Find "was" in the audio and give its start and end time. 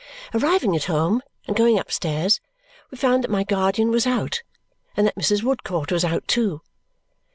3.91-4.07, 5.91-6.03